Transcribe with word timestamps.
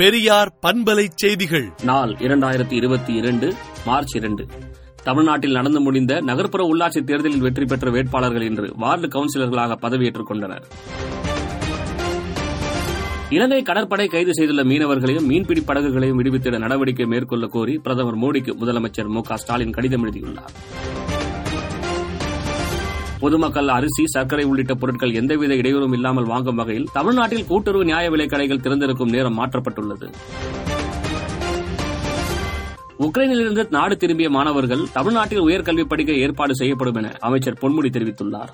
பெரியார் 0.00 0.58
பண்பலை 0.62 1.06
செய்திகள். 1.14 1.72
நாள் 1.82 2.10
இரண்டாயிரத்தி 2.10 2.72
இருபத்தி 2.72 3.14
இரண்டு 3.14 3.54
மார்ச் 3.86 4.16
இரண்டு. 4.16 4.46
தமிழ்நாட்டில் 5.04 5.52
நடந்து 5.52 5.80
முடிந்த 5.80 6.20
நகர்ப்புற 6.20 6.68
உள்ளாட்சி 6.74 7.04
தேர்தலில் 7.04 7.40
வெற்றி 7.40 7.64
பெற்ற 7.64 7.90
வேட்பாளர்கள் 7.90 8.42
இன்று 8.42 8.72
வார்டு 8.76 9.06
கவுன்சிலர்களாக 9.08 9.76
பதவியேற்றுக் 9.82 10.26
கொண்டனர். 10.26 10.64
இலங்கை 13.30 13.62
கடற்படை 13.62 14.08
கைது 14.08 14.34
செய்துள்ள 14.34 14.64
மீனவர்களையும் 14.64 15.26
மீன்பிடி 15.26 15.60
படகுகளையும் 15.60 16.22
விடுவித்திட 16.22 16.58
நடவடிக்கை 16.58 17.06
மேற்கொள்ள 17.06 17.46
கோரி 17.46 17.78
பிரதமர் 17.78 18.18
மோடிக்கு 18.18 18.54
முதலமைச்சர் 18.60 19.08
மு 19.08 19.20
க 19.20 19.36
ஸ்டாலின் 19.36 19.72
கடிதம் 19.72 20.02
எழுதியுள்ளார். 20.02 20.50
பொதுமக்கள் 23.20 23.68
அரிசி 23.68 24.06
சர்க்கரை 24.06 24.44
உள்ளிட்ட 24.44 24.74
பொருட்கள் 24.74 25.12
எந்தவித 25.12 25.54
இடையூறும் 25.54 25.92
இல்லாமல் 25.92 26.24
வாங்கும் 26.24 26.54
வகையில் 26.54 26.88
தமிழ்நாட்டில் 26.92 27.46
கூட்டுறவு 27.46 27.84
நியாய 27.84 28.10
விலைக் 28.10 28.28
கடைகள் 28.28 28.60
திறந்திருக்கும் 28.60 29.10
நேரம் 29.10 29.38
மாற்றப்பட்டுள்ளது. 29.38 30.10
உக்ரைனிலிருந்து 32.98 33.70
நாடு 33.70 33.96
திரும்பிய 33.96 34.30
மாணவர்கள் 34.30 34.86
தமிழ்நாட்டில் 34.92 35.40
உயர்கல்வி 35.40 35.84
படிக்க 35.84 36.12
ஏற்பாடு 36.12 36.54
செய்யப்படும் 36.56 36.94
என 36.94 37.12
அமைச்சர் 37.20 37.58
பொன்முடி 37.60 37.90
தெரிவித்துள்ளார். 37.90 38.48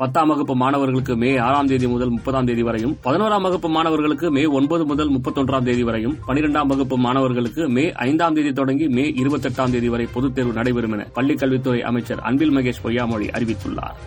பத்தாம் 0.00 0.28
வகுப்பு 0.28 0.54
மாணவர்களுக்கு 0.54 1.16
மே 1.16 1.36
ஆறாம் 1.38 1.66
தேதி 1.66 1.86
முதல் 1.86 2.10
முப்பதாம் 2.10 2.44
தேதி 2.44 2.62
வரையும் 2.62 2.96
பதினோராம் 3.06 3.40
வகுப்பு 3.40 3.68
மாணவர்களுக்கு 3.68 4.30
மே 4.30 4.44
ஒன்பது 4.58 4.84
முதல் 4.86 5.10
முப்பத்தொன்றாம் 5.10 5.62
தேதி 5.62 5.82
வரையும் 5.82 6.14
பனிரெண்டாம் 6.28 6.66
வகுப்பு 6.66 6.96
மாணவர்களுக்கு 6.96 7.68
மே 7.68 7.92
ஐந்தாம் 8.04 8.34
தேதி 8.34 8.52
தொடங்கி 8.52 8.88
மே 8.88 9.04
இருபத்தெட்டாம் 9.22 9.70
தேதி 9.70 9.88
வரை 9.88 10.06
பொதுத் 10.14 10.34
தேர்வு 10.34 10.52
நடைபெறும் 10.52 10.92
என 10.92 11.06
பள்ளிக் 11.12 11.38
கல்வித்துறை 11.38 11.82
அமைச்சர் 11.82 12.20
அன்பில் 12.20 12.54
மகேஷ் 12.56 12.82
பொய்யாமொழி 12.84 13.28
அறிவித்துள்ளார். 13.38 13.98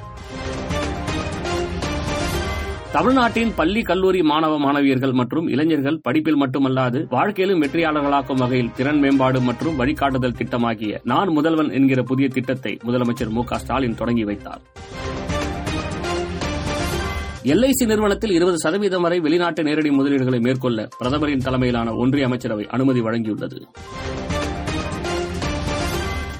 தமிழ்நாட்டின் 2.91 3.53
பள்ளி 3.55 3.81
கல்லூரி 3.81 4.21
மாணவ 4.21 4.57
மாணவியர்கள் 4.57 5.11
மற்றும் 5.11 5.47
இளைஞர்கள் 5.47 6.01
படிப்பில் 6.01 6.39
மட்டுமல்லாது 6.41 6.99
வாழ்க்கையிலும் 7.09 7.61
வெற்றியாளர்களாக்கும் 7.61 8.35
வகையில் 8.35 8.71
திறன் 8.71 8.99
மேம்பாடு 8.99 9.41
மற்றும் 9.41 9.75
வழிகாட்டுதல் 9.75 10.37
திட்டமாகிய 10.41 10.99
நான் 11.03 11.29
முதல்வன் 11.29 11.71
என்கிற 11.71 12.03
புதிய 12.03 12.27
திட்டத்தை 12.29 12.79
முதலமைச்சர் 12.83 13.29
மு 13.29 13.43
க 13.43 13.57
ஸ்டாலின் 13.57 13.95
தொடங்கி 13.95 14.23
வைத்தார். 14.23 14.61
எல்ஐசி 17.45 17.85
நிறுவனத்தில் 17.85 18.31
இருபது 18.31 18.59
சதவீதம் 18.59 19.01
வரை 19.01 19.19
வெளிநாட்டு 19.19 19.63
நேரடி 19.63 19.89
முதலீடுகளை 19.89 20.41
மேற்கொள்ள 20.41 20.87
பிரதமரின் 20.97 21.39
தலைமையிலான 21.39 21.93
ஒன்றிய 21.93 22.25
அமைச்சரவை 22.25 22.67
அனுமதி 22.67 23.01
வழங்கியுள்ளது. 23.01 23.57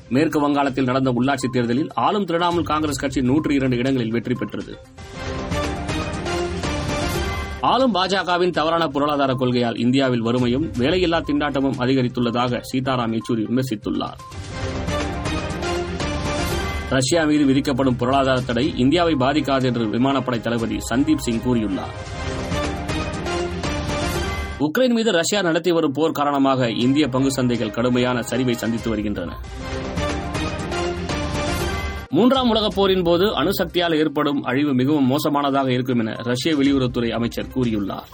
மேற்கு 0.10 0.40
வங்காளத்தில் 0.40 0.84
நடந்த 0.84 1.12
உள்ளாட்சித் 1.12 1.52
தேர்தலில் 1.52 1.90
ஆளும் 1.94 2.26
திரிணாமுல் 2.26 2.64
காங்கிரஸ் 2.64 3.00
கட்சி 3.00 3.22
நூற்றி 3.22 3.56
இரண்டு 3.56 3.78
இடங்களில் 3.78 4.12
வெற்றி 4.12 4.34
பெற்றது. 4.34 4.76
ஆளும் 7.62 7.94
பாஜகவின் 7.94 8.50
தவறான 8.50 8.88
பொருளாதார 8.88 9.34
கொள்கையால் 9.34 9.78
இந்தியாவில் 9.78 10.22
வறுமையும் 10.22 10.72
வேலையில்லா 10.80 11.22
திண்டாட்டமும் 11.28 11.78
அதிகரித்துள்ளதாக 11.80 12.62
சீதாராம் 12.74 13.18
யெச்சூரி 13.18 13.44
விமர்சித்துள்ளார். 13.52 14.20
ரஷ்யா 16.94 17.24
மீது 17.24 17.46
விதிக்கப்படும் 17.46 17.96
பொருளாதார 17.96 18.40
தடை 18.42 18.74
இந்தியாவை 18.78 19.14
பாதிக்காது 19.14 19.64
என்று 19.64 19.90
விமானப்படை 19.90 20.42
தளபதி 20.42 20.78
சந்தீப் 20.90 21.24
சிங் 21.26 21.40
கூறியுள்ளார். 21.40 21.96
உக்ரைன் 24.60 24.94
மீது 24.94 25.12
ரஷ்யா 25.12 25.42
நடத்தி 25.42 25.72
வரும் 25.72 25.92
போர் 25.92 26.12
காரணமாக 26.12 26.70
இந்திய 26.70 27.08
பங்கு 27.08 27.32
சந்தைகள் 27.42 27.72
கடுமையான 27.72 28.20
சரிவை 28.20 28.52
சந்தித்து 28.52 28.90
வருகின்றன. 28.90 29.38
மூன்றாம் 32.10 32.50
உலகப் 32.50 32.76
போரின் 32.76 33.04
போது 33.04 33.26
அணுசக்தியால் 33.26 33.98
ஏற்படும் 33.98 34.44
அழிவு 34.44 34.74
மிகவும் 34.74 35.12
மோசமானதாக 35.12 35.68
இருக்கும் 35.68 36.00
என 36.00 36.12
ரஷ்ய 36.12 36.56
வெளியுறவுத்துறை 36.56 37.10
அமைச்சர் 37.10 37.48
கூறியுள்ளார். 37.56 38.10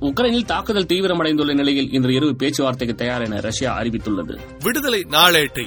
உக்ரைனில் 0.00 0.44
தாக்குதல் 0.44 0.86
தீவிரமடைந்துள்ள 0.86 1.54
நிலையில் 1.54 1.92
இன்று 1.92 2.14
இரவு 2.14 2.36
பேச்சுவார்த்தைக்கு 2.36 2.96
தயார் 2.96 3.22
என 3.22 3.40
ரஷ்யா 3.40 3.78
அறிவித்துள்ளது. 3.78 4.38
விடுதலை 4.62 5.00
நாளேட்டை 5.00 5.66